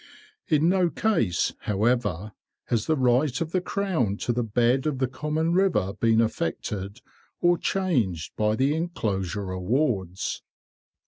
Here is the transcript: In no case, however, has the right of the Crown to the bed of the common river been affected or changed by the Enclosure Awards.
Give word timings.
In 0.47 0.67
no 0.67 0.89
case, 0.89 1.53
however, 1.59 2.31
has 2.69 2.87
the 2.87 2.95
right 2.95 3.39
of 3.39 3.51
the 3.51 3.61
Crown 3.61 4.17
to 4.21 4.33
the 4.33 4.41
bed 4.43 4.87
of 4.87 4.97
the 4.97 5.07
common 5.07 5.53
river 5.53 5.93
been 5.93 6.21
affected 6.21 7.01
or 7.39 7.55
changed 7.55 8.35
by 8.35 8.55
the 8.55 8.73
Enclosure 8.73 9.51
Awards. 9.51 10.41